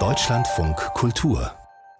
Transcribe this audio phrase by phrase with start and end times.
[0.00, 1.52] Deutschlandfunk Kultur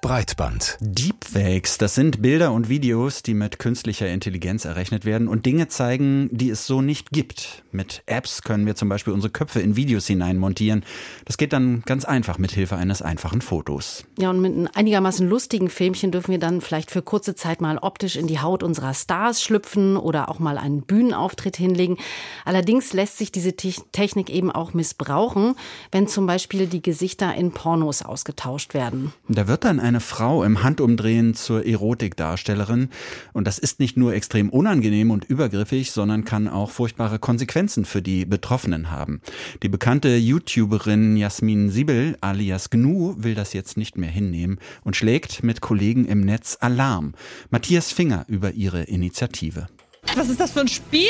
[0.05, 0.77] Breitband.
[0.81, 6.29] Deepfakes, das sind Bilder und Videos, die mit künstlicher Intelligenz errechnet werden und Dinge zeigen,
[6.31, 7.65] die es so nicht gibt.
[7.73, 10.85] Mit Apps können wir zum Beispiel unsere Köpfe in Videos hineinmontieren.
[11.25, 14.05] Das geht dann ganz einfach mit Hilfe eines einfachen Fotos.
[14.19, 17.79] Ja, und mit einem einigermaßen lustigen Filmchen dürfen wir dann vielleicht für kurze Zeit mal
[17.79, 21.97] optisch in die Haut unserer Stars schlüpfen oder auch mal einen Bühnenauftritt hinlegen.
[22.45, 25.55] Allerdings lässt sich diese Technik eben auch missbrauchen,
[25.93, 29.15] wenn zum Beispiel die Gesichter in Pornos ausgetauscht werden.
[29.29, 32.89] Da wird dann ein eine Frau im Handumdrehen zur Erotikdarstellerin.
[33.33, 38.03] Und das ist nicht nur extrem unangenehm und übergriffig, sondern kann auch furchtbare Konsequenzen für
[38.03, 39.21] die Betroffenen haben.
[39.63, 45.45] Die bekannte YouTuberin Jasmin Siebel alias Gnu will das jetzt nicht mehr hinnehmen und schlägt
[45.45, 47.13] mit Kollegen im Netz Alarm.
[47.51, 49.69] Matthias Finger über ihre Initiative.
[50.17, 51.09] Was ist das für ein Spiel?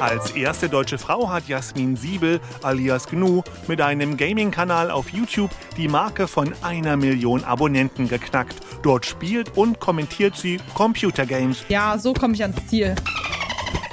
[0.00, 5.88] Als erste deutsche Frau hat Jasmin Siebel alias Gnu mit einem Gaming-Kanal auf YouTube die
[5.88, 8.56] Marke von einer Million Abonnenten geknackt.
[8.82, 11.64] Dort spielt und kommentiert sie Computergames.
[11.68, 12.94] Ja, so komme ich ans Ziel.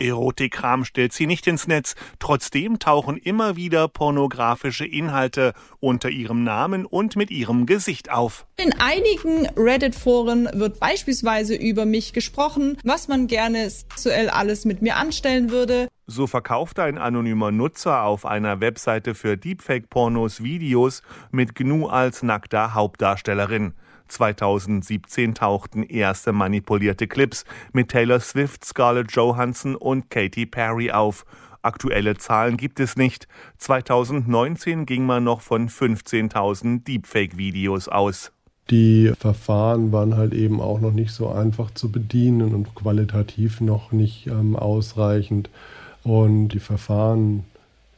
[0.02, 1.96] Erotikkram stellt sie nicht ins Netz.
[2.20, 8.46] Trotzdem tauchen immer wieder pornografische Inhalte unter ihrem Namen und mit ihrem Gesicht auf.
[8.58, 14.96] In einigen Reddit-Foren wird beispielsweise über mich gesprochen, was man gerne sexuell alles mit mir
[14.96, 15.88] anstellen würde.
[16.08, 22.74] So verkauft ein anonymer Nutzer auf einer Webseite für Deepfake-Pornos Videos mit Gnu als nackter
[22.74, 23.74] Hauptdarstellerin.
[24.10, 31.26] 2017 tauchten erste manipulierte Clips mit Taylor Swift, Scarlett Johansson und Katy Perry auf.
[31.62, 33.28] Aktuelle Zahlen gibt es nicht.
[33.58, 38.32] 2019 ging man noch von 15.000 Deepfake-Videos aus.
[38.70, 43.92] Die Verfahren waren halt eben auch noch nicht so einfach zu bedienen und qualitativ noch
[43.92, 45.50] nicht ähm, ausreichend.
[46.04, 47.46] Und die Verfahren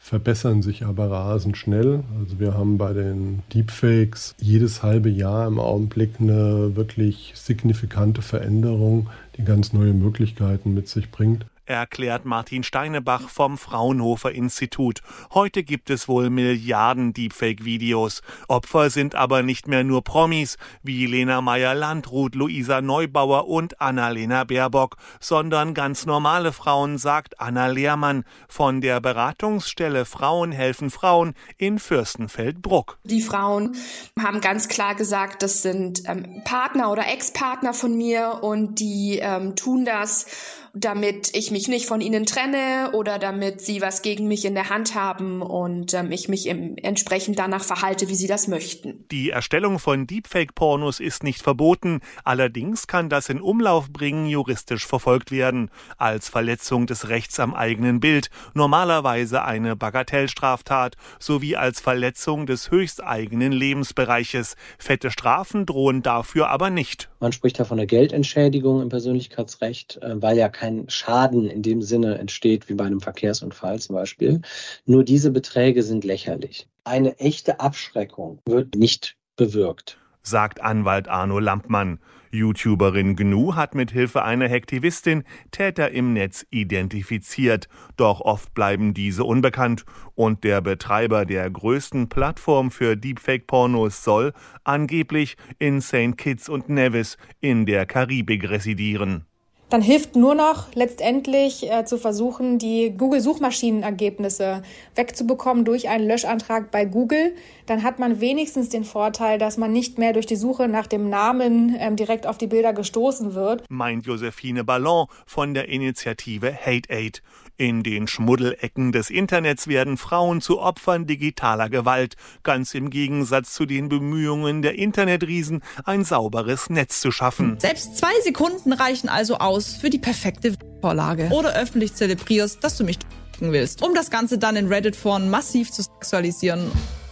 [0.01, 2.03] verbessern sich aber rasend schnell.
[2.19, 9.09] Also wir haben bei den Deepfakes jedes halbe Jahr im Augenblick eine wirklich signifikante Veränderung,
[9.37, 15.01] die ganz neue Möglichkeiten mit sich bringt erklärt Martin Steinebach vom Fraunhofer Institut.
[15.33, 18.21] Heute gibt es wohl Milliarden Deepfake-Videos.
[18.47, 24.97] Opfer sind aber nicht mehr nur Promis wie Lena Meyer-Landrut, Luisa Neubauer und Annalena Baerbock,
[25.19, 32.99] sondern ganz normale Frauen, sagt Anna Lehrmann von der Beratungsstelle Frauen helfen Frauen in Fürstenfeldbruck.
[33.03, 33.75] Die Frauen
[34.19, 39.55] haben ganz klar gesagt, das sind ähm, Partner oder Ex-Partner von mir und die ähm,
[39.55, 40.25] tun das
[40.73, 44.69] damit ich mich nicht von ihnen trenne oder damit sie was gegen mich in der
[44.69, 49.05] Hand haben und ähm, ich mich im, entsprechend danach verhalte, wie sie das möchten.
[49.11, 55.31] Die Erstellung von Deepfake-Pornos ist nicht verboten, allerdings kann das in Umlauf bringen juristisch verfolgt
[55.31, 62.71] werden, als Verletzung des Rechts am eigenen Bild, normalerweise eine Bagatellstraftat, sowie als Verletzung des
[62.71, 64.55] höchsteigenen Lebensbereiches.
[64.77, 67.10] Fette Strafen drohen dafür aber nicht.
[67.21, 71.83] Man spricht da von einer Geldentschädigung im Persönlichkeitsrecht, äh, weil ja kein Schaden in dem
[71.83, 74.41] Sinne entsteht wie bei einem Verkehrsunfall zum Beispiel.
[74.85, 76.67] Nur diese Beträge sind lächerlich.
[76.83, 81.99] Eine echte Abschreckung wird nicht bewirkt sagt Anwalt Arno Lampmann.
[82.31, 87.67] YouTuberin Gnu hat mit Hilfe einer Hektivistin Täter im Netz identifiziert,
[87.97, 94.33] doch oft bleiben diese unbekannt und der Betreiber der größten Plattform für Deepfake-Pornos soll
[94.63, 96.17] angeblich in St.
[96.17, 99.25] Kitts und Nevis in der Karibik residieren.
[99.71, 104.63] Dann hilft nur noch letztendlich äh, zu versuchen, die Google-Suchmaschinenergebnisse
[104.95, 107.33] wegzubekommen durch einen Löschantrag bei Google.
[107.67, 111.09] Dann hat man wenigstens den Vorteil, dass man nicht mehr durch die Suche nach dem
[111.09, 113.63] Namen ähm, direkt auf die Bilder gestoßen wird.
[113.69, 117.21] Meint Josephine Ballon von der Initiative Hate Aid.
[117.55, 123.67] In den Schmuddelecken des Internets werden Frauen zu Opfern digitaler Gewalt, ganz im Gegensatz zu
[123.67, 127.59] den Bemühungen der Internetriesen, ein sauberes Netz zu schaffen.
[127.59, 131.29] Selbst zwei Sekunden reichen also aus für die perfekte Vorlage.
[131.31, 132.97] Oder öffentlich zelebrierst, dass du mich
[133.39, 136.71] willst, um das Ganze dann in Reddit-Foren massiv zu sexualisieren.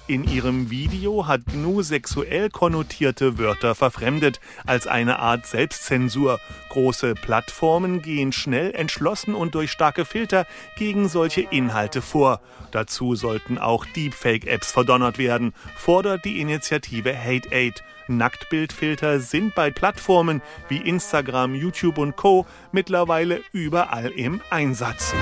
[0.09, 6.39] In ihrem Video hat GNU sexuell konnotierte Wörter verfremdet, als eine Art Selbstzensur.
[6.69, 10.47] Große Plattformen gehen schnell, entschlossen und durch starke Filter
[10.77, 12.41] gegen solche Inhalte vor.
[12.71, 17.83] Dazu sollten auch Deepfake-Apps verdonnert werden, fordert die Initiative Hate Aid.
[18.07, 22.47] Nacktbildfilter sind bei Plattformen wie Instagram, YouTube und Co.
[22.71, 25.13] mittlerweile überall im Einsatz.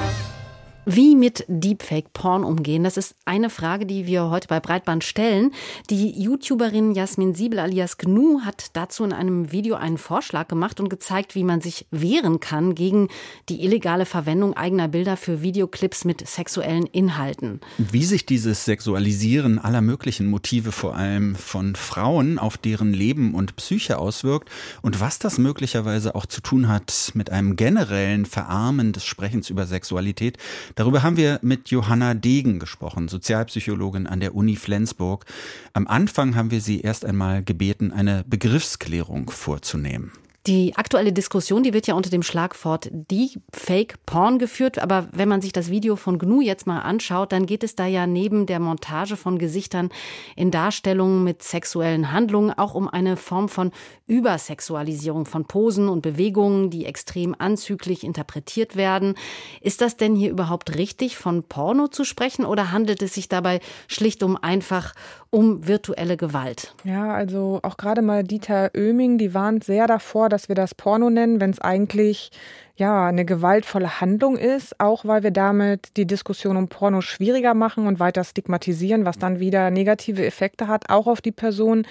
[0.89, 5.51] Wie mit Deepfake-Porn umgehen, das ist eine Frage, die wir heute bei Breitband stellen.
[5.89, 10.87] Die YouTuberin Jasmin Siebel alias Gnu hat dazu in einem Video einen Vorschlag gemacht und
[10.87, 13.09] gezeigt, wie man sich wehren kann gegen
[13.49, 17.59] die illegale Verwendung eigener Bilder für Videoclips mit sexuellen Inhalten.
[17.77, 23.57] Wie sich dieses Sexualisieren aller möglichen Motive, vor allem von Frauen, auf deren Leben und
[23.57, 24.49] Psyche auswirkt
[24.81, 29.65] und was das möglicherweise auch zu tun hat mit einem generellen Verarmen des Sprechens über
[29.65, 30.37] Sexualität,
[30.77, 35.25] Darüber haben wir mit Johanna Degen gesprochen, Sozialpsychologin an der Uni Flensburg.
[35.73, 40.11] Am Anfang haben wir sie erst einmal gebeten, eine Begriffsklärung vorzunehmen.
[40.47, 44.79] Die aktuelle Diskussion, die wird ja unter dem Schlagwort Deepfake Porn geführt.
[44.79, 47.85] Aber wenn man sich das Video von GNU jetzt mal anschaut, dann geht es da
[47.85, 49.89] ja neben der Montage von Gesichtern
[50.37, 53.71] in Darstellungen mit sexuellen Handlungen auch um eine Form von
[54.05, 59.15] Übersexualisierung von Posen und Bewegungen, die extrem anzüglich interpretiert werden.
[59.59, 63.59] Ist das denn hier überhaupt richtig, von Porno zu sprechen oder handelt es sich dabei
[63.89, 64.93] schlicht um einfach
[65.29, 66.75] um virtuelle Gewalt?
[66.83, 71.09] Ja, also auch gerade mal Dieter Oeming, die warnt sehr davor, dass wir das Porno
[71.09, 72.31] nennen, wenn es eigentlich
[72.75, 77.87] ja eine gewaltvolle Handlung ist, auch weil wir damit die Diskussion um Porno schwieriger machen
[77.87, 81.87] und weiter stigmatisieren, was dann wieder negative Effekte hat, auch auf die Personen,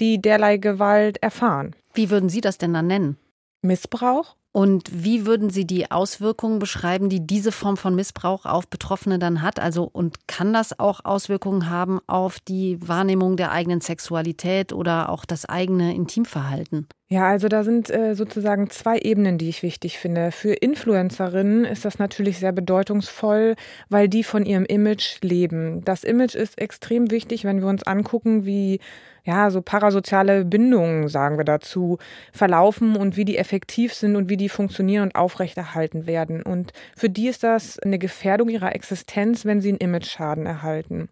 [0.00, 1.76] die derlei Gewalt erfahren.
[1.92, 3.16] Wie würden Sie das denn dann nennen?
[3.62, 4.36] Missbrauch?
[4.52, 9.42] Und wie würden Sie die Auswirkungen beschreiben, die diese Form von Missbrauch auf Betroffene dann
[9.42, 9.60] hat?
[9.60, 15.24] Also, und kann das auch Auswirkungen haben auf die Wahrnehmung der eigenen Sexualität oder auch
[15.24, 16.88] das eigene Intimverhalten?
[17.12, 20.30] Ja, also da sind äh, sozusagen zwei Ebenen, die ich wichtig finde.
[20.30, 23.56] Für Influencerinnen ist das natürlich sehr bedeutungsvoll,
[23.88, 25.84] weil die von ihrem Image leben.
[25.84, 28.78] Das Image ist extrem wichtig, wenn wir uns angucken, wie
[29.24, 31.98] ja, so parasoziale Bindungen, sagen wir dazu,
[32.32, 36.42] verlaufen und wie die effektiv sind und wie die funktionieren und aufrechterhalten werden.
[36.42, 41.08] Und für die ist das eine Gefährdung ihrer Existenz, wenn sie einen Image-Schaden erhalten.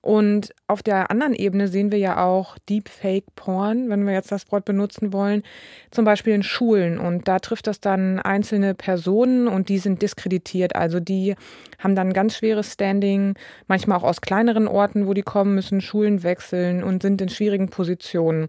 [0.00, 4.50] Und auf der anderen Ebene sehen wir ja auch Deepfake Porn, wenn wir jetzt das
[4.52, 5.42] Wort benutzen wollen,
[5.90, 6.98] zum Beispiel in Schulen.
[6.98, 10.76] Und da trifft das dann einzelne Personen und die sind diskreditiert.
[10.76, 11.34] Also die
[11.78, 13.34] haben dann ganz schweres Standing,
[13.66, 17.68] manchmal auch aus kleineren Orten, wo die kommen, müssen Schulen wechseln und sind in schwierigen
[17.68, 18.46] Positionen.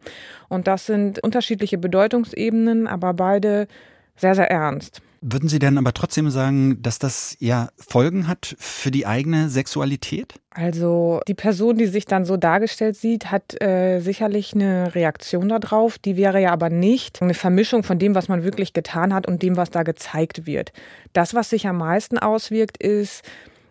[0.50, 3.68] Und das sind unterschiedliche Bedeutungsebenen, aber beide
[4.20, 5.02] sehr, sehr ernst.
[5.22, 10.36] Würden Sie denn aber trotzdem sagen, dass das ja Folgen hat für die eigene Sexualität?
[10.52, 15.98] Also die Person, die sich dann so dargestellt sieht, hat äh, sicherlich eine Reaktion darauf.
[15.98, 19.44] Die wäre ja aber nicht eine Vermischung von dem, was man wirklich getan hat und
[19.44, 20.72] dem, was da gezeigt wird.
[21.12, 23.24] Das, was sich am meisten auswirkt, ist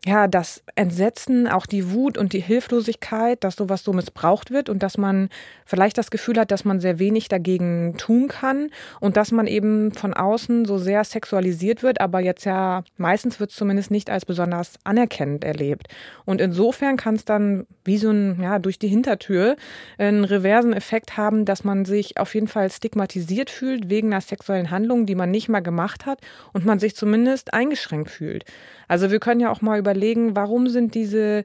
[0.06, 4.83] ja, das Entsetzen, auch die Wut und die Hilflosigkeit, dass sowas so missbraucht wird und
[4.83, 5.29] dass man
[5.67, 9.93] vielleicht das Gefühl hat, dass man sehr wenig dagegen tun kann und dass man eben
[9.93, 14.25] von außen so sehr sexualisiert wird, aber jetzt ja meistens wird es zumindest nicht als
[14.25, 15.89] besonders anerkennend erlebt.
[16.25, 19.56] Und insofern kann es dann wie so ein, ja, durch die Hintertür
[19.99, 24.71] einen reversen Effekt haben, dass man sich auf jeden Fall stigmatisiert fühlt wegen einer sexuellen
[24.71, 26.21] Handlung, die man nicht mal gemacht hat
[26.53, 28.45] und man sich zumindest eingeschränkt fühlt.
[28.88, 31.44] Also wir können ja auch mal überlegen, warum sind diese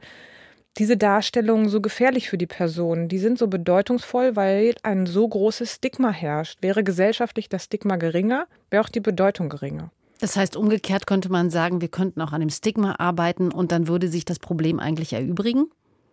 [0.78, 3.08] diese Darstellungen so gefährlich für die Person.
[3.08, 6.58] Die sind so bedeutungsvoll, weil ein so großes Stigma herrscht.
[6.62, 9.92] Wäre gesellschaftlich das Stigma geringer, wäre auch die Bedeutung geringer.
[10.20, 13.88] Das heißt, umgekehrt könnte man sagen, wir könnten auch an dem Stigma arbeiten und dann
[13.88, 15.66] würde sich das Problem eigentlich erübrigen?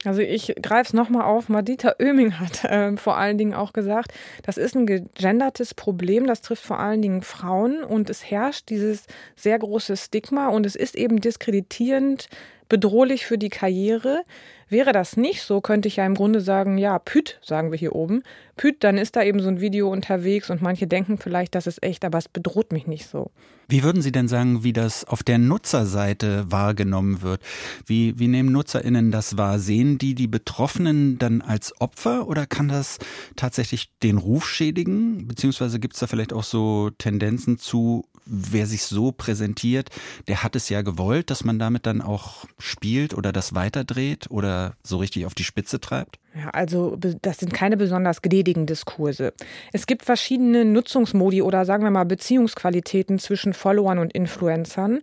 [0.05, 1.50] Also ich greife es nochmal auf.
[1.50, 4.12] Madita Oeming hat äh, vor allen Dingen auch gesagt,
[4.43, 9.06] das ist ein gegendertes Problem, das trifft vor allen Dingen Frauen und es herrscht dieses
[9.37, 12.29] sehr große Stigma und es ist eben diskreditierend,
[12.70, 14.22] bedrohlich für die Karriere.
[14.70, 17.94] Wäre das nicht so, könnte ich ja im Grunde sagen, ja, Püt, sagen wir hier
[17.94, 18.22] oben.
[18.56, 21.82] Püt, dann ist da eben so ein Video unterwegs und manche denken vielleicht, das ist
[21.82, 23.31] echt, aber es bedroht mich nicht so.
[23.69, 27.41] Wie würden Sie denn sagen, wie das auf der Nutzerseite wahrgenommen wird?
[27.86, 29.58] Wie, wie nehmen NutzerInnen das wahr?
[29.58, 32.98] Sehen die die Betroffenen dann als Opfer oder kann das
[33.36, 35.27] tatsächlich den Ruf schädigen?
[35.27, 39.91] Beziehungsweise gibt es da vielleicht auch so Tendenzen zu, wer sich so präsentiert,
[40.29, 44.74] der hat es ja gewollt, dass man damit dann auch spielt oder das weiterdreht oder
[44.82, 46.19] so richtig auf die Spitze treibt?
[46.34, 49.32] Ja, also das sind keine besonders gnädigen Diskurse.
[49.72, 55.00] Es gibt verschiedene Nutzungsmodi oder sagen wir mal Beziehungsqualitäten zwischen Followern und Influencern.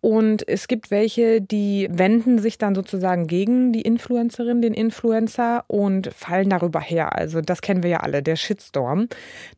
[0.00, 6.12] Und es gibt welche, die wenden sich dann sozusagen gegen die Influencerin, den Influencer und
[6.14, 7.16] fallen darüber her.
[7.16, 9.08] Also das kennen wir ja alle, der Shitstorm.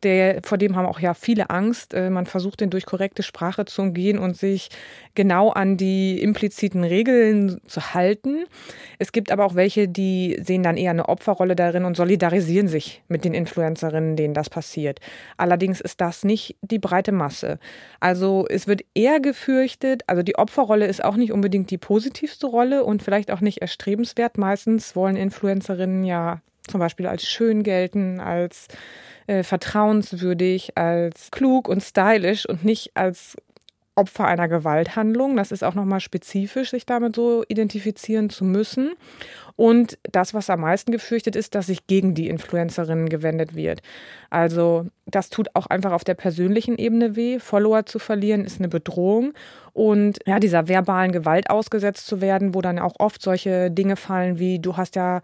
[0.03, 1.93] Der, vor dem haben auch ja viele Angst.
[1.93, 4.71] Äh, man versucht den durch korrekte Sprache zu umgehen und sich
[5.15, 8.45] genau an die impliziten Regeln zu halten.
[8.99, 13.03] Es gibt aber auch welche, die sehen dann eher eine Opferrolle darin und solidarisieren sich
[13.09, 15.01] mit den Influencerinnen, denen das passiert.
[15.37, 17.59] Allerdings ist das nicht die breite Masse.
[17.99, 22.47] Also es wird eher gefürchtet, also die die Opferrolle ist auch nicht unbedingt die positivste
[22.47, 24.39] Rolle und vielleicht auch nicht erstrebenswert.
[24.39, 28.69] Meistens wollen Influencerinnen ja zum Beispiel als schön gelten, als
[29.27, 33.37] äh, vertrauenswürdig, als klug und stylisch und nicht als
[33.97, 35.37] Opfer einer Gewalthandlung.
[35.37, 38.93] Das ist auch nochmal spezifisch, sich damit so identifizieren zu müssen.
[39.61, 43.83] Und das, was am meisten gefürchtet ist, dass sich gegen die Influencerinnen gewendet wird.
[44.31, 47.39] Also das tut auch einfach auf der persönlichen Ebene weh.
[47.39, 49.35] Follower zu verlieren ist eine Bedrohung.
[49.75, 54.39] Und ja, dieser verbalen Gewalt ausgesetzt zu werden, wo dann auch oft solche Dinge fallen
[54.39, 55.21] wie, du hast ja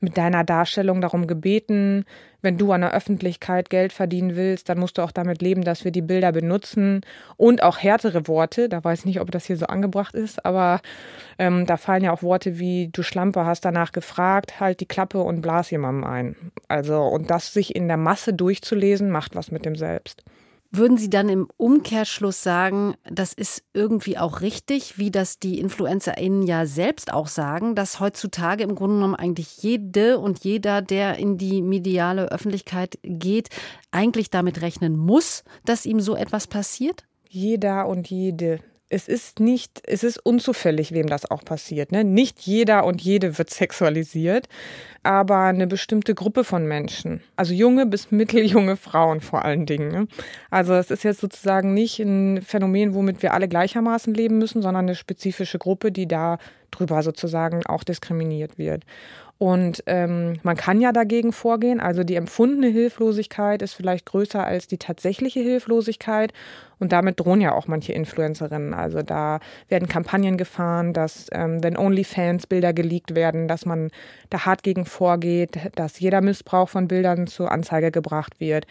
[0.00, 2.04] mit deiner Darstellung darum gebeten,
[2.42, 5.84] wenn du an der Öffentlichkeit Geld verdienen willst, dann musst du auch damit leben, dass
[5.84, 7.02] wir die Bilder benutzen
[7.36, 8.68] und auch härtere Worte.
[8.68, 10.80] Da weiß ich nicht, ob das hier so angebracht ist, aber
[11.38, 15.20] ähm, da fallen ja auch Worte wie du Schlampe hast danach gefragt, halt die Klappe
[15.22, 16.36] und blas jemandem ein.
[16.68, 20.22] Also und das sich in der Masse durchzulesen, macht was mit dem Selbst.
[20.72, 26.42] Würden Sie dann im Umkehrschluss sagen, das ist irgendwie auch richtig, wie das die InfluencerInnen
[26.42, 31.38] ja selbst auch sagen, dass heutzutage im Grunde genommen eigentlich jede und jeder, der in
[31.38, 33.48] die mediale Öffentlichkeit geht,
[33.90, 37.04] eigentlich damit rechnen muss, dass ihm so etwas passiert?
[37.28, 38.60] Jeder und jede
[38.90, 41.92] es ist nicht, es ist unzufällig, wem das auch passiert.
[41.92, 42.02] Ne?
[42.02, 44.48] Nicht jeder und jede wird sexualisiert,
[45.04, 47.22] aber eine bestimmte Gruppe von Menschen.
[47.36, 49.90] Also junge bis mitteljunge Frauen vor allen Dingen.
[49.90, 50.08] Ne?
[50.50, 54.86] Also es ist jetzt sozusagen nicht ein Phänomen, womit wir alle gleichermaßen leben müssen, sondern
[54.86, 56.38] eine spezifische Gruppe, die da
[56.72, 58.84] drüber sozusagen auch diskriminiert wird.
[59.40, 61.80] Und ähm, man kann ja dagegen vorgehen.
[61.80, 66.34] Also die empfundene Hilflosigkeit ist vielleicht größer als die tatsächliche Hilflosigkeit.
[66.78, 68.74] Und damit drohen ja auch manche Influencerinnen.
[68.74, 73.90] Also da werden Kampagnen gefahren, dass ähm, wenn OnlyFans Bilder geleakt werden, dass man
[74.28, 78.66] da hart gegen vorgeht, dass jeder Missbrauch von Bildern zur Anzeige gebracht wird.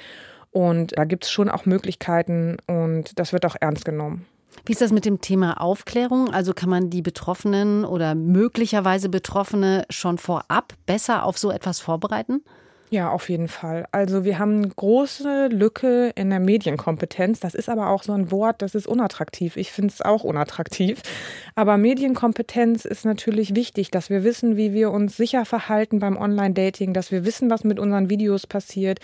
[0.51, 4.27] Und da gibt es schon auch Möglichkeiten und das wird auch ernst genommen.
[4.65, 6.31] Wie ist das mit dem Thema Aufklärung?
[6.33, 12.43] Also kann man die Betroffenen oder möglicherweise Betroffene schon vorab besser auf so etwas vorbereiten?
[12.91, 13.86] Ja, auf jeden Fall.
[13.91, 17.39] Also wir haben eine große Lücke in der Medienkompetenz.
[17.39, 19.58] Das ist aber auch so ein Wort, das ist unattraktiv.
[19.58, 21.03] Ich finde es auch unattraktiv.
[21.53, 26.93] Aber Medienkompetenz ist natürlich wichtig, dass wir wissen, wie wir uns sicher verhalten beim Online-Dating,
[26.93, 29.00] dass wir wissen, was mit unseren Videos passiert,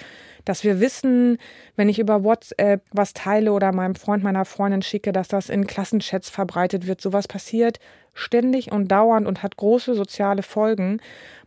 [0.46, 1.38] dass wir wissen,
[1.75, 5.68] wenn ich über WhatsApp was teile oder meinem Freund, meiner Freundin schicke, dass das in
[5.68, 7.01] Klassenchats verbreitet wird.
[7.01, 7.80] Sowas passiert
[8.15, 11.01] ständig und dauernd und hat große soziale Folgen,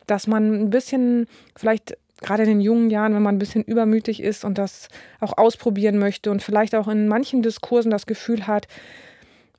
[0.06, 1.26] dass man ein bisschen
[1.56, 4.88] vielleicht gerade in den jungen Jahren, wenn man ein bisschen übermütig ist und das
[5.20, 8.66] auch ausprobieren möchte und vielleicht auch in manchen Diskursen das Gefühl hat,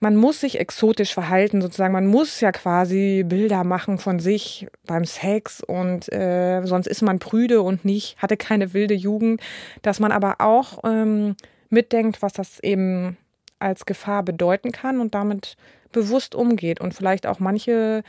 [0.01, 1.93] man muss sich exotisch verhalten, sozusagen.
[1.93, 7.19] Man muss ja quasi Bilder machen von sich beim Sex und äh, sonst ist man
[7.19, 9.41] prüde und nicht, hatte keine wilde Jugend.
[9.81, 11.35] Dass man aber auch ähm,
[11.69, 13.17] mitdenkt, was das eben
[13.59, 15.57] als Gefahr bedeuten kann und damit
[15.91, 18.03] bewusst umgeht und vielleicht auch manche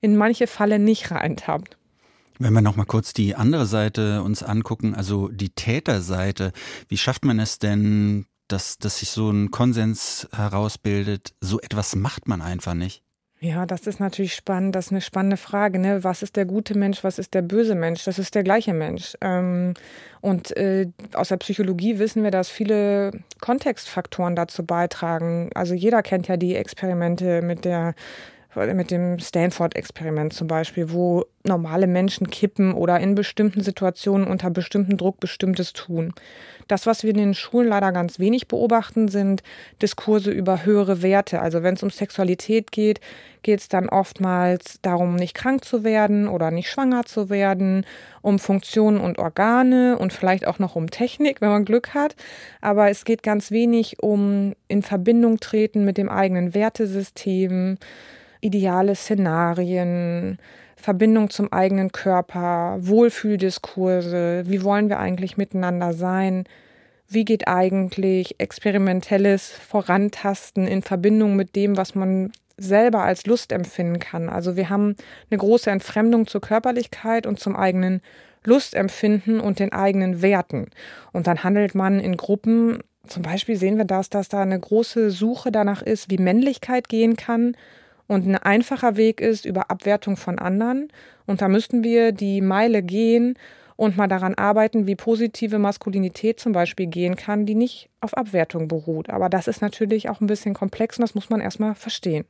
[0.00, 1.76] in manche Falle nicht reintappt.
[2.38, 6.52] Wenn wir noch mal kurz die andere Seite uns angucken, also die Täterseite,
[6.88, 11.34] wie schafft man es denn, dass, dass sich so ein Konsens herausbildet?
[11.40, 13.04] So etwas macht man einfach nicht.
[13.44, 14.74] Ja, das ist natürlich spannend.
[14.74, 15.78] Das ist eine spannende Frage.
[15.78, 16.02] Ne?
[16.02, 17.04] Was ist der gute Mensch?
[17.04, 18.02] Was ist der böse Mensch?
[18.04, 19.18] Das ist der gleiche Mensch.
[19.20, 19.74] Ähm,
[20.22, 23.10] und äh, aus der Psychologie wissen wir, dass viele
[23.42, 25.50] Kontextfaktoren dazu beitragen.
[25.54, 27.94] Also jeder kennt ja die Experimente mit der
[28.56, 34.96] mit dem Stanford-Experiment zum Beispiel, wo normale Menschen kippen oder in bestimmten Situationen unter bestimmten
[34.96, 36.14] Druck bestimmtes tun.
[36.68, 39.42] Das, was wir in den Schulen leider ganz wenig beobachten, sind
[39.82, 41.40] Diskurse über höhere Werte.
[41.40, 43.00] Also wenn es um Sexualität geht,
[43.42, 47.84] geht es dann oftmals darum, nicht krank zu werden oder nicht schwanger zu werden,
[48.22, 52.16] um Funktionen und Organe und vielleicht auch noch um Technik, wenn man Glück hat.
[52.62, 57.76] Aber es geht ganz wenig um in Verbindung treten mit dem eigenen Wertesystem
[58.44, 60.38] ideale Szenarien,
[60.76, 66.44] Verbindung zum eigenen Körper, Wohlfühldiskurse, wie wollen wir eigentlich miteinander sein,
[67.08, 73.98] wie geht eigentlich experimentelles Vorantasten in Verbindung mit dem, was man selber als Lust empfinden
[73.98, 74.28] kann.
[74.28, 74.94] Also wir haben
[75.30, 78.00] eine große Entfremdung zur Körperlichkeit und zum eigenen
[78.44, 80.66] Lustempfinden und den eigenen Werten.
[81.12, 85.10] Und dann handelt man in Gruppen, zum Beispiel sehen wir das, dass da eine große
[85.10, 87.56] Suche danach ist, wie Männlichkeit gehen kann
[88.06, 90.88] und ein einfacher Weg ist über Abwertung von anderen.
[91.26, 93.38] Und da müssten wir die Meile gehen
[93.76, 98.68] und mal daran arbeiten, wie positive Maskulinität zum Beispiel gehen kann, die nicht auf Abwertung
[98.68, 99.10] beruht.
[99.10, 102.24] Aber das ist natürlich auch ein bisschen komplex und das muss man erstmal verstehen.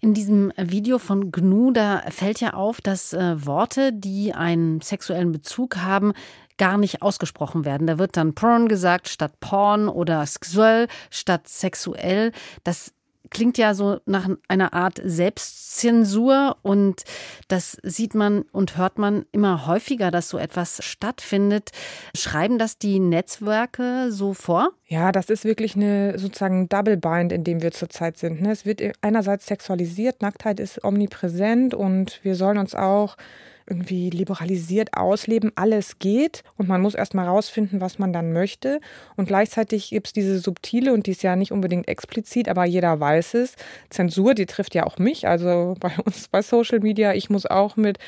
[0.00, 5.30] In diesem Video von Gnu, da fällt ja auf, dass äh, Worte, die einen sexuellen
[5.30, 6.12] Bezug haben,
[6.58, 7.86] gar nicht ausgesprochen werden.
[7.86, 12.32] Da wird dann Porn gesagt statt Porn oder sexuell statt sexuell.
[12.64, 12.92] Das
[13.32, 17.02] klingt ja so nach einer Art Selbstzensur und
[17.48, 21.70] das sieht man und hört man immer häufiger, dass so etwas stattfindet.
[22.16, 24.70] Schreiben das die Netzwerke so vor?
[24.86, 28.42] Ja, das ist wirklich eine sozusagen Double Bind, in dem wir zurzeit sind.
[28.42, 28.52] Ne?
[28.52, 33.16] Es wird einerseits sexualisiert, Nacktheit ist omnipräsent und wir sollen uns auch
[33.66, 38.80] irgendwie liberalisiert ausleben, alles geht und man muss erst mal rausfinden, was man dann möchte.
[39.16, 42.98] Und gleichzeitig gibt es diese subtile und die ist ja nicht unbedingt explizit, aber jeder
[43.00, 43.56] weiß es.
[43.90, 45.26] Zensur, die trifft ja auch mich.
[45.26, 47.98] Also bei uns bei Social Media, ich muss auch mit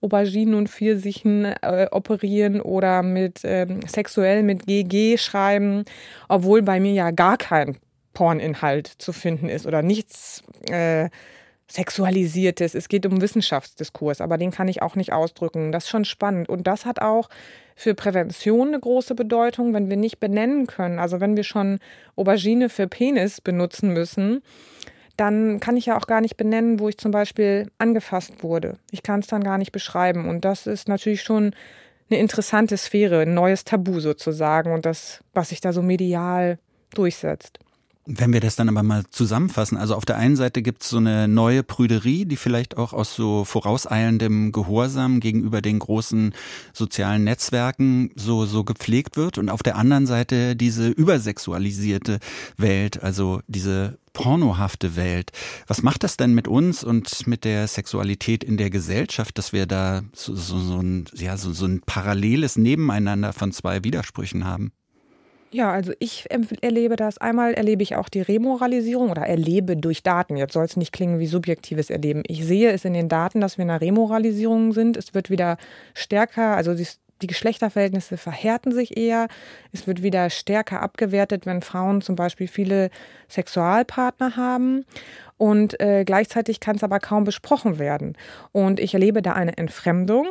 [0.00, 5.84] Auberginen und Pfirsichen äh, operieren oder mit ähm, sexuell mit GG schreiben,
[6.28, 7.78] obwohl bei mir ja gar kein
[8.12, 11.08] Porninhalt zu finden ist oder nichts äh,
[11.72, 12.74] Sexualisiertes.
[12.74, 15.72] Es geht um Wissenschaftsdiskurs, aber den kann ich auch nicht ausdrücken.
[15.72, 16.48] Das ist schon spannend.
[16.48, 17.28] Und das hat auch
[17.74, 20.98] für Prävention eine große Bedeutung, wenn wir nicht benennen können.
[20.98, 21.78] Also wenn wir schon
[22.16, 24.42] Aubergine für Penis benutzen müssen,
[25.16, 28.78] dann kann ich ja auch gar nicht benennen, wo ich zum Beispiel angefasst wurde.
[28.90, 30.28] Ich kann es dann gar nicht beschreiben.
[30.28, 31.54] Und das ist natürlich schon
[32.10, 36.58] eine interessante Sphäre, ein neues Tabu sozusagen und das, was sich da so medial
[36.94, 37.58] durchsetzt.
[38.04, 40.96] Wenn wir das dann aber mal zusammenfassen, also auf der einen Seite gibt es so
[40.96, 46.34] eine neue Prüderie, die vielleicht auch aus so vorauseilendem Gehorsam gegenüber den großen
[46.72, 52.18] sozialen Netzwerken so, so gepflegt wird und auf der anderen Seite diese übersexualisierte
[52.56, 55.30] Welt, also diese pornohafte Welt.
[55.68, 59.66] Was macht das denn mit uns und mit der Sexualität in der Gesellschaft, dass wir
[59.66, 64.72] da so, so, so, ein, ja, so, so ein paralleles Nebeneinander von zwei Widersprüchen haben?
[65.54, 66.26] Ja, also ich
[66.62, 67.18] erlebe das.
[67.18, 70.38] Einmal erlebe ich auch die Remoralisierung oder erlebe durch Daten.
[70.38, 72.22] Jetzt soll es nicht klingen wie subjektives Erleben.
[72.26, 74.96] Ich sehe es in den Daten, dass wir in einer Remoralisierung sind.
[74.96, 75.58] Es wird wieder
[75.92, 76.86] stärker, also die,
[77.20, 79.28] die Geschlechterverhältnisse verhärten sich eher.
[79.72, 82.88] Es wird wieder stärker abgewertet, wenn Frauen zum Beispiel viele
[83.28, 84.86] Sexualpartner haben.
[85.36, 88.16] Und äh, gleichzeitig kann es aber kaum besprochen werden.
[88.52, 90.30] Und ich erlebe da eine Entfremdung,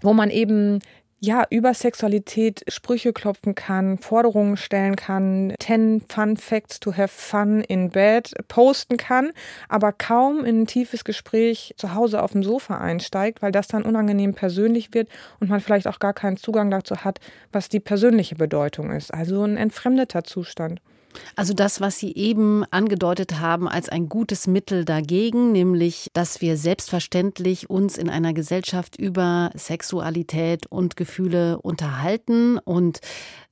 [0.00, 0.78] wo man eben
[1.22, 7.60] ja, über Sexualität Sprüche klopfen kann, Forderungen stellen kann, 10 Fun Facts to have fun
[7.60, 9.32] in bed posten kann,
[9.68, 13.82] aber kaum in ein tiefes Gespräch zu Hause auf dem Sofa einsteigt, weil das dann
[13.82, 15.10] unangenehm persönlich wird
[15.40, 17.20] und man vielleicht auch gar keinen Zugang dazu hat,
[17.52, 19.12] was die persönliche Bedeutung ist.
[19.12, 20.80] Also ein entfremdeter Zustand.
[21.36, 26.56] Also das, was Sie eben angedeutet haben als ein gutes Mittel dagegen, nämlich, dass wir
[26.56, 33.00] selbstverständlich uns in einer Gesellschaft über Sexualität und Gefühle unterhalten und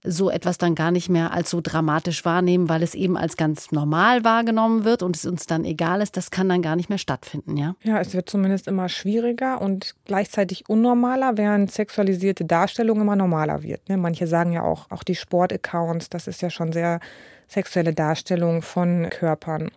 [0.05, 3.73] so etwas dann gar nicht mehr als so dramatisch wahrnehmen, weil es eben als ganz
[3.73, 6.99] normal wahrgenommen wird und es uns dann egal ist, das kann dann gar nicht mehr
[6.99, 7.75] stattfinden, ja?
[7.83, 13.89] Ja, es wird zumindest immer schwieriger und gleichzeitig unnormaler, während sexualisierte Darstellung immer normaler wird.
[13.89, 13.97] Ne?
[13.97, 17.01] Manche sagen ja auch, auch die Sportaccounts, das ist ja schon sehr
[17.49, 19.71] sexuelle Darstellung von Körpern.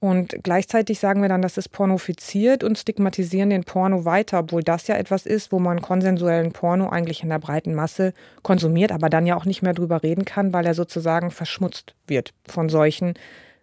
[0.00, 4.86] Und gleichzeitig sagen wir dann, das ist pornofiziert und stigmatisieren den Porno weiter, obwohl das
[4.86, 9.26] ja etwas ist, wo man konsensuellen Porno eigentlich in der breiten Masse konsumiert, aber dann
[9.26, 13.14] ja auch nicht mehr drüber reden kann, weil er sozusagen verschmutzt wird von solchen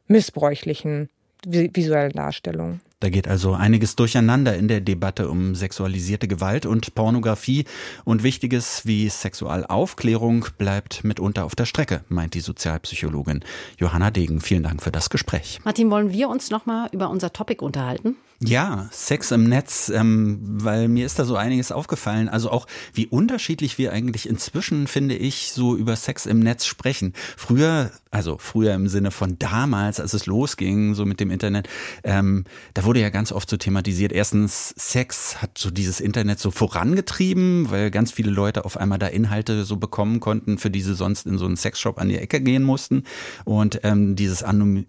[0.07, 1.09] missbräuchlichen
[1.45, 2.81] visuellen Darstellungen.
[3.05, 7.65] Da geht also einiges durcheinander in der Debatte um sexualisierte Gewalt und Pornografie.
[8.03, 13.41] Und Wichtiges wie Sexualaufklärung bleibt mitunter auf der Strecke, meint die Sozialpsychologin
[13.77, 14.41] Johanna Degen.
[14.41, 15.59] Vielen Dank für das Gespräch.
[15.63, 18.15] Martin, wollen wir uns nochmal über unser Topic unterhalten?
[18.41, 22.27] Ja, Sex im Netz, ähm, weil mir ist da so einiges aufgefallen.
[22.27, 27.13] Also auch, wie unterschiedlich wir eigentlich inzwischen, finde ich, so über Sex im Netz sprechen.
[27.37, 31.69] Früher, also früher im Sinne von damals, als es losging, so mit dem Internet,
[32.03, 32.43] ähm,
[32.73, 34.11] da wurde ja ganz oft so thematisiert.
[34.11, 39.07] Erstens, Sex hat so dieses Internet so vorangetrieben, weil ganz viele Leute auf einmal da
[39.07, 42.41] Inhalte so bekommen konnten, für die sie sonst in so einen Sexshop an die Ecke
[42.41, 43.03] gehen mussten.
[43.45, 44.85] Und ähm, dieses Anym,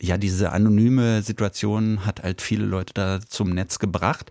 [0.00, 4.30] ja, diese anonyme Situation hat halt viele Leute Leute da zum Netz gebracht.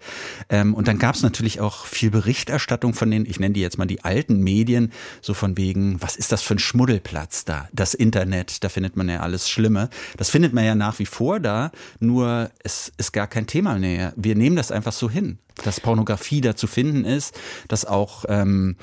[0.49, 3.77] Ähm, und dann gab es natürlich auch viel Berichterstattung von den, ich nenne die jetzt
[3.77, 7.67] mal die alten Medien, so von wegen, was ist das für ein Schmuddelplatz da?
[7.73, 9.89] Das Internet, da findet man ja alles Schlimme.
[10.17, 14.13] Das findet man ja nach wie vor da, nur es ist gar kein Thema mehr.
[14.15, 17.37] Wir nehmen das einfach so hin, dass Pornografie da zu finden ist,
[17.67, 18.75] dass auch ähm,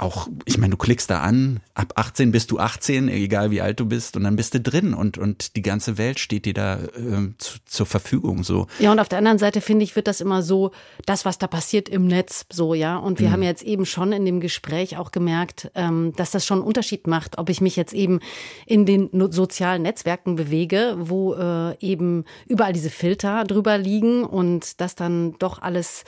[0.00, 3.80] auch, ich meine, du klickst da an, ab 18 bist du 18, egal wie alt
[3.80, 6.78] du bist, und dann bist du drin und, und die ganze Welt steht dir da
[6.78, 8.42] äh, zu, zur Verfügung.
[8.42, 8.66] So.
[8.78, 10.70] Ja, und auf der anderen Seite finde ich, wird das immer so,
[11.06, 12.96] das, was da passiert im Netz, so, ja.
[12.96, 13.32] Und wir mhm.
[13.32, 17.06] haben jetzt eben schon in dem Gespräch auch gemerkt, ähm, dass das schon einen Unterschied
[17.06, 18.20] macht, ob ich mich jetzt eben
[18.66, 24.94] in den sozialen Netzwerken bewege, wo äh, eben überall diese Filter drüber liegen und das
[24.94, 26.04] dann doch alles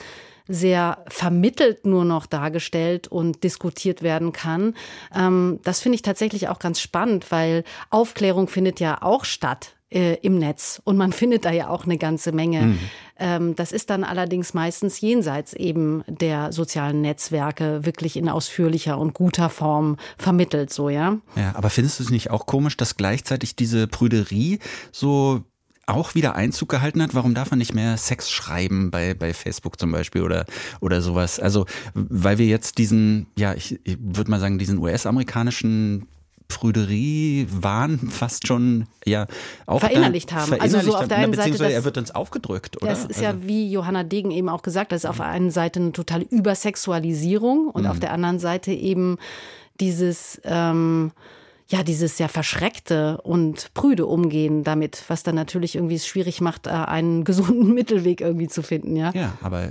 [0.47, 4.75] sehr vermittelt nur noch dargestellt und diskutiert werden kann.
[5.15, 10.15] Ähm, das finde ich tatsächlich auch ganz spannend, weil Aufklärung findet ja auch statt äh,
[10.21, 10.81] im Netz.
[10.83, 12.61] Und man findet da ja auch eine ganze Menge.
[12.61, 12.79] Mhm.
[13.19, 19.13] Ähm, das ist dann allerdings meistens jenseits eben der sozialen Netzwerke wirklich in ausführlicher und
[19.13, 21.17] guter Form vermittelt, so, ja.
[21.35, 24.59] Ja, aber findest du es nicht auch komisch, dass gleichzeitig diese Prüderie
[24.91, 25.43] so
[25.85, 27.13] auch wieder Einzug gehalten hat.
[27.13, 30.45] Warum darf man nicht mehr Sex schreiben bei, bei Facebook zum Beispiel oder,
[30.79, 31.39] oder sowas?
[31.39, 36.07] Also, weil wir jetzt diesen, ja, ich, ich würde mal sagen, diesen US-amerikanischen
[36.47, 39.25] Prüderie Wahn fast schon ja
[39.65, 40.49] auch verinnerlicht haben.
[40.49, 42.91] Verinnerlicht also so auf der einen Seite, das, er wird uns aufgedrückt, oder?
[42.91, 43.23] Das ist also.
[43.23, 46.25] ja wie Johanna Degen eben auch gesagt, das ist auf der einen Seite eine totale
[46.25, 47.89] Übersexualisierung und mhm.
[47.89, 49.17] auf der anderen Seite eben
[49.79, 51.11] dieses ähm,
[51.67, 56.67] ja, dieses sehr verschreckte und prüde Umgehen damit, was dann natürlich irgendwie es schwierig macht,
[56.67, 59.11] äh, einen gesunden Mittelweg irgendwie zu finden, ja.
[59.13, 59.69] Ja, aber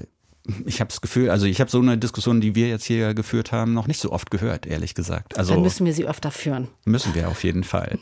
[0.67, 3.53] ich habe das Gefühl, also ich habe so eine Diskussion, die wir jetzt hier geführt
[3.53, 5.39] haben, noch nicht so oft gehört, ehrlich gesagt.
[5.39, 6.69] Also dann müssen wir sie öfter führen.
[6.85, 7.99] Müssen wir auf jeden Fall.